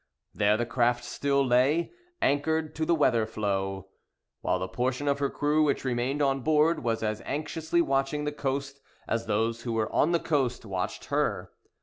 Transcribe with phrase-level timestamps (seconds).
[0.33, 1.91] There the craft still lay,
[2.23, 3.89] anchored to the weather floe,
[4.41, 8.31] while the portion of her crew which remained on board was as anxiously watching the
[8.31, 11.51] coast as those who were on the coast watched her.